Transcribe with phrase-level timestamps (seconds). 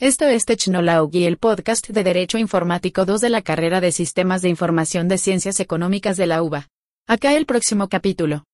[0.00, 4.48] Esto es Technology, el podcast de Derecho Informático 2 de la carrera de Sistemas de
[4.48, 6.68] Información de Ciencias Económicas de la UBA.
[7.08, 8.44] Acá el próximo capítulo.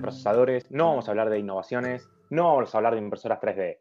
[0.00, 3.78] procesadores, no vamos a hablar de innovaciones, no vamos a hablar de impresoras 3D.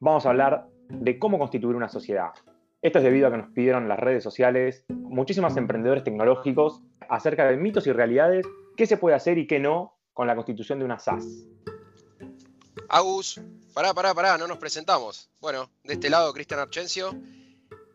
[0.00, 2.32] Vamos a hablar de cómo constituir una sociedad.
[2.82, 7.56] Esto es debido a que nos pidieron las redes sociales muchísimos emprendedores tecnológicos acerca de
[7.56, 8.44] mitos y realidades,
[8.76, 11.24] qué se puede hacer y qué no con la constitución de una SAS.
[12.88, 13.40] Agus,
[13.72, 15.30] pará, pará, pará, no nos presentamos.
[15.40, 17.14] Bueno, de este lado Cristian Archencio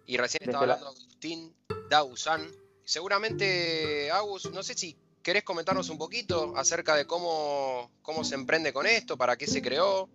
[0.05, 1.53] y recién estaba este hablando Agustín
[1.89, 2.47] Dausan.
[2.85, 8.71] Seguramente, Agus, no sé si querés comentarnos un poquito acerca de cómo, cómo se emprende
[8.71, 10.09] con esto, para qué se creó,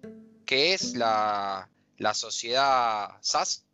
[0.46, 3.66] qué es la, la sociedad SAS.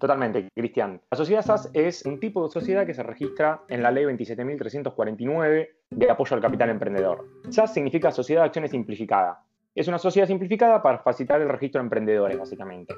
[0.00, 0.98] Totalmente, Cristian.
[1.10, 5.68] La sociedad SAS es un tipo de sociedad que se registra en la ley 27.349
[5.90, 7.28] de apoyo al capital emprendedor.
[7.50, 9.44] SAS significa Sociedad de Acciones Simplificada.
[9.74, 12.94] Es una sociedad simplificada para facilitar el registro de emprendedores, básicamente.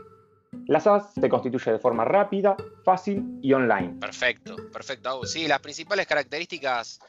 [0.67, 3.97] La SAS se constituye de forma rápida, fácil y online.
[3.98, 5.25] Perfecto, perfecto.
[5.25, 7.01] Sí, las principales características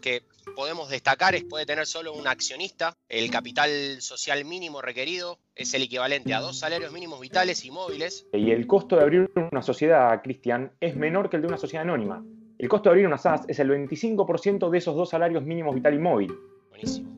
[0.00, 0.22] que
[0.56, 5.82] podemos destacar es puede tener solo un accionista, el capital social mínimo requerido es el
[5.82, 8.26] equivalente a dos salarios mínimos vitales y móviles.
[8.32, 11.82] Y el costo de abrir una sociedad, Cristian, es menor que el de una sociedad
[11.82, 12.24] anónima.
[12.58, 15.94] El costo de abrir una SAS es el 25% de esos dos salarios mínimos vital
[15.94, 16.32] y móvil.
[16.70, 17.10] Buenísimo.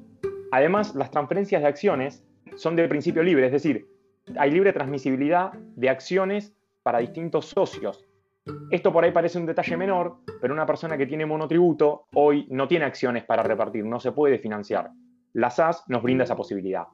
[0.52, 2.22] Además, las transferencias de acciones
[2.56, 3.88] son de principio libre, es decir,
[4.38, 8.04] hay libre transmisibilidad de acciones para distintos socios.
[8.70, 12.68] Esto por ahí parece un detalle menor, pero una persona que tiene monotributo hoy no
[12.68, 14.90] tiene acciones para repartir, no se puede financiar.
[15.32, 16.84] La SAS nos brinda esa posibilidad.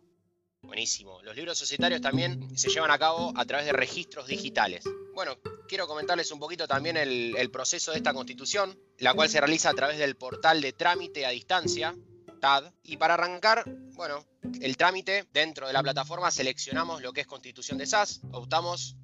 [0.62, 1.20] Buenísimo.
[1.22, 4.84] Los libros societarios también se llevan a cabo a través de registros digitales.
[5.14, 5.32] Bueno,
[5.66, 9.70] quiero comentarles un poquito también el, el proceso de esta constitución, la cual se realiza
[9.70, 11.94] a través del portal de trámite a distancia,
[12.40, 12.72] TAD.
[12.84, 13.64] Y para arrancar,
[13.94, 14.24] bueno,
[14.60, 18.96] el trámite dentro de la plataforma seleccionamos lo que es constitución de SAS, optamos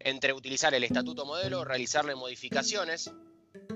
[0.00, 3.10] entre utilizar el estatuto modelo o realizarle modificaciones.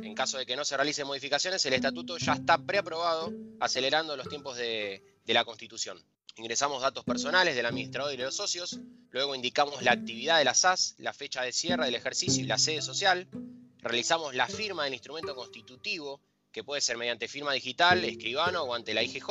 [0.03, 4.29] En caso de que no se realicen modificaciones, el estatuto ya está preaprobado, acelerando los
[4.29, 6.03] tiempos de, de la constitución.
[6.37, 8.81] Ingresamos datos personales del administrador y de los socios,
[9.11, 12.59] luego indicamos la actividad de la SAS, la fecha de cierre del ejercicio y la
[12.59, 13.29] sede social,
[13.79, 16.21] realizamos la firma del instrumento constitutivo,
[16.51, 19.29] que puede ser mediante firma digital, escribano o ante la IGJ,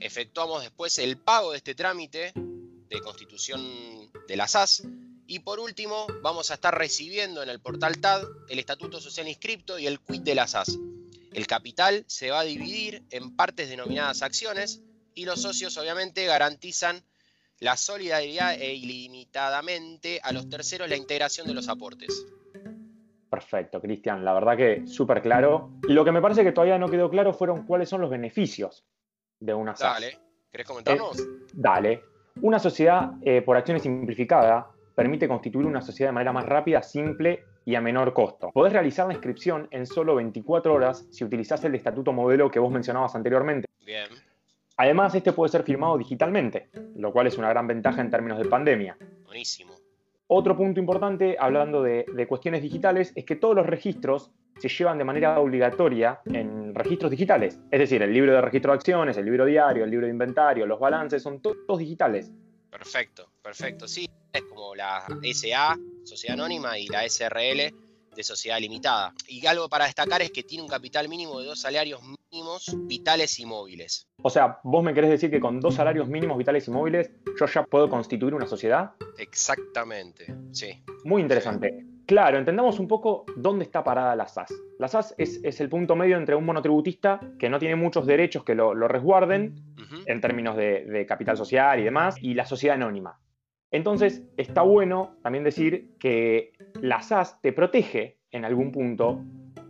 [0.00, 4.82] efectuamos después el pago de este trámite de constitución de la SAS,
[5.30, 9.78] y por último, vamos a estar recibiendo en el portal TAD el estatuto social inscripto
[9.78, 10.78] y el quit de la SAS.
[11.34, 14.82] El capital se va a dividir en partes denominadas acciones
[15.14, 17.02] y los socios obviamente garantizan
[17.60, 22.26] la solidaridad e ilimitadamente a los terceros la integración de los aportes.
[23.28, 24.24] Perfecto, Cristian.
[24.24, 25.72] La verdad que súper claro.
[25.82, 28.86] Lo que me parece que todavía no quedó claro fueron cuáles son los beneficios
[29.40, 29.92] de una SAS.
[29.92, 30.18] Dale,
[30.50, 31.20] ¿querés comentarnos?
[31.20, 32.02] Eh, dale.
[32.40, 37.44] Una sociedad eh, por acciones simplificada permite constituir una sociedad de manera más rápida, simple
[37.64, 38.50] y a menor costo.
[38.52, 42.72] Podés realizar la inscripción en solo 24 horas si utilizás el estatuto modelo que vos
[42.72, 43.68] mencionabas anteriormente.
[43.86, 44.08] Bien,
[44.76, 48.44] Además, este puede ser firmado digitalmente, lo cual es una gran ventaja en términos de
[48.46, 48.96] pandemia.
[49.24, 49.74] buenísimo.
[50.28, 54.98] Otro punto importante, hablando de, de cuestiones digitales, es que todos los registros se llevan
[54.98, 57.58] de manera obligatoria en registros digitales.
[57.70, 60.66] Es decir, el libro de registro de acciones, el libro diario, el libro de inventario,
[60.66, 62.30] los balances, son to- todos digitales.
[62.70, 63.88] Perfecto, perfecto.
[63.88, 67.72] Sí, es como la SA, Sociedad Anónima, y la SRL
[68.14, 69.14] de Sociedad Limitada.
[69.26, 72.00] Y algo para destacar es que tiene un capital mínimo de dos salarios
[72.30, 74.06] mínimos vitales y móviles.
[74.22, 77.10] O sea, vos me querés decir que con dos salarios mínimos vitales y móviles
[77.40, 78.90] yo ya puedo constituir una sociedad?
[79.16, 80.82] Exactamente, sí.
[81.04, 81.86] Muy interesante.
[82.04, 84.52] Claro, entendamos un poco dónde está parada la SAS.
[84.78, 88.44] La SAS es, es el punto medio entre un monotributista que no tiene muchos derechos
[88.44, 89.54] que lo, lo resguarden
[90.06, 93.18] en términos de, de capital social y demás, y la sociedad anónima.
[93.70, 99.20] Entonces, está bueno también decir que la SAS te protege en algún punto,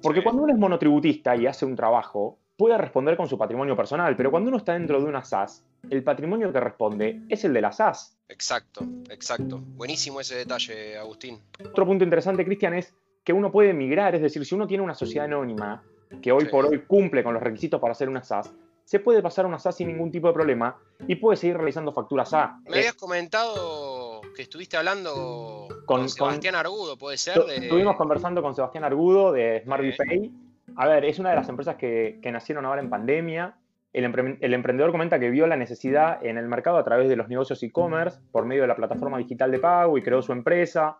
[0.03, 4.17] porque cuando uno es monotributista y hace un trabajo, puede responder con su patrimonio personal,
[4.17, 7.61] pero cuando uno está dentro de una SAS, el patrimonio que responde es el de
[7.61, 8.19] la SAS.
[8.29, 9.61] Exacto, exacto.
[9.77, 11.39] Buenísimo ese detalle, Agustín.
[11.65, 12.95] Otro punto interesante, Cristian, es
[13.25, 15.83] que uno puede migrar, es decir, si uno tiene una sociedad anónima
[16.23, 16.51] que hoy Sí.
[16.51, 18.53] por hoy cumple con los requisitos para hacer una SAS,
[18.89, 21.93] se puede pasar a una SAS sin ningún tipo de problema y puede seguir realizando
[21.93, 22.59] facturas A.
[22.67, 27.45] Me habías comentado que estuviste hablando con, Con- Sebastián Argudo, puede ser.
[27.45, 27.57] De...
[27.57, 29.83] Estuvimos conversando con Sebastián Argudo de Smart.
[29.95, 30.33] Pay.
[30.77, 33.59] A ver, es una de las empresas que, que nacieron ahora en pandemia.
[33.93, 37.17] El, empre- el emprendedor comenta que vio la necesidad en el mercado a través de
[37.17, 40.99] los negocios e-commerce por medio de la plataforma digital de pago y creó su empresa.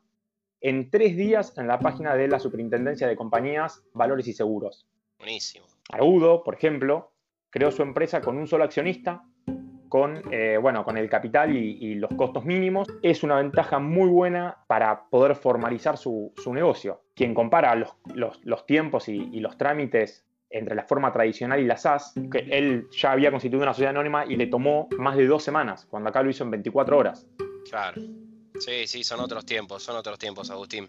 [0.61, 4.87] en tres días en la página de la Superintendencia de Compañías, Valores y Seguros.
[5.19, 5.65] Buenísimo.
[5.91, 7.13] Agudo, por ejemplo,
[7.51, 9.23] creó su empresa con un solo accionista,
[9.89, 12.89] con, eh, bueno, con el capital y, los costos mínimos.
[13.03, 17.03] Es una ventaja muy buena para poder formalizar su, negocio.
[17.15, 22.39] Quien compara los, tiempos y, los trámites entre la forma tradicional y la SAS, que
[22.51, 26.09] él ya había constituido una sociedad anónima y le tomó más de dos semanas, cuando
[26.09, 27.27] acá lo hizo en 24 horas.
[27.69, 28.01] Claro.
[28.59, 30.89] Sí, sí, son otros tiempos, son otros tiempos, Agustín.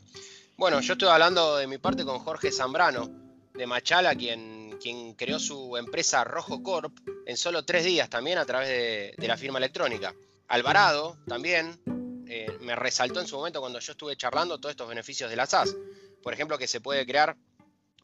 [0.58, 3.10] Bueno, yo estoy hablando de mi parte con Jorge Zambrano,
[3.54, 8.46] de Machala, quien, quien creó su empresa Rojo Corp en solo tres días también a
[8.46, 10.16] través de, la firma electrónica.
[10.48, 11.80] Alvarado también
[12.28, 15.46] eh, me resaltó en su momento cuando yo estuve charlando todos estos beneficios de la
[15.46, 15.76] SAS.
[16.24, 17.38] Por ejemplo, que se puede crear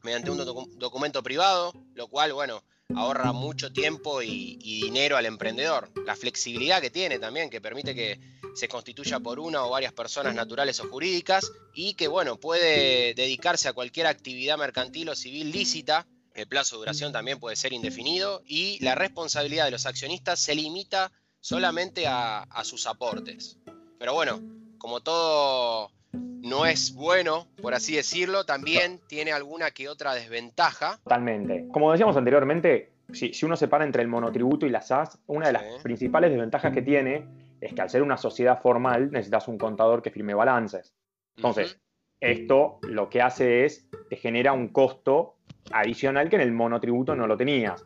[0.02, 2.62] mediante un documento privado, lo cual, bueno,
[2.94, 5.90] ahorra mucho tiempo y, dinero al emprendedor.
[6.04, 8.20] La flexibilidad que tiene también, que permite que
[8.54, 13.68] se constituya por una o varias personas naturales o jurídicas y que, bueno, puede dedicarse
[13.68, 16.06] a cualquier actividad mercantil o civil lícita.
[16.36, 20.54] El plazo de duración también puede ser indefinido y la responsabilidad de los accionistas se
[20.54, 21.10] limita
[21.40, 23.58] solamente a, a sus aportes.
[23.98, 24.40] Pero bueno,
[24.76, 30.98] como todo no es bueno, por así decirlo, también tiene alguna que otra desventaja.
[31.04, 31.66] Totalmente.
[31.72, 35.82] Como decíamos anteriormente, si, uno separa entre el monotributo y la SAS, una de las
[35.82, 37.26] principales desventajas que tiene
[37.60, 40.94] es que al ser una sociedad formal necesitas un contador que firme balances.
[41.36, 41.80] Entonces,
[42.20, 45.35] esto lo que hace es, te genera un costo
[45.72, 47.84] adicional que en el monotributo no lo tenías.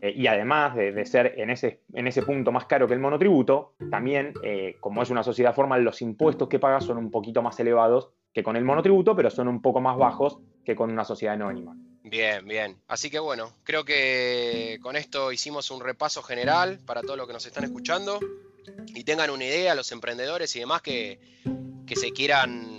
[0.00, 3.74] Eh, y además de, ser en ese, en ese punto más caro que el monotributo,
[3.90, 7.58] también, eh, como es una sociedad formal, los impuestos que pagas son un poquito más
[7.58, 11.34] elevados que con el monotributo, pero son un poco más bajos que con una sociedad
[11.34, 11.76] anónima.
[12.02, 12.76] Bien, bien.
[12.86, 17.32] Así que bueno, creo que con esto hicimos un repaso general para todos los que
[17.32, 18.20] nos están escuchando
[18.94, 21.18] y tengan una idea, los emprendedores y demás que,
[21.86, 22.75] que se quieran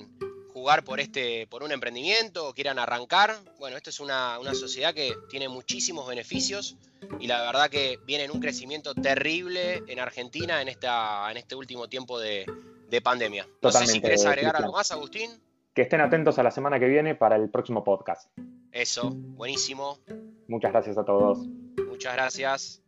[0.68, 5.14] jugar por, este, por un emprendimiento o quieran arrancar, bueno, esto es una, sociedad que
[5.30, 6.76] tiene muchísimos beneficios
[7.22, 11.56] y la verdad que viene en un crecimiento terrible en Argentina en, esta, en este
[11.56, 12.46] último tiempo de,
[13.02, 13.48] pandemia.
[13.62, 15.32] No sé si querés agregar algo más, Agustín.
[15.74, 18.30] Que estén atentos a la semana que viene para el próximo podcast.
[18.74, 20.00] Eso, buenísimo.
[20.50, 21.48] Muchas gracias a todos.
[21.88, 22.82] Muchas gracias.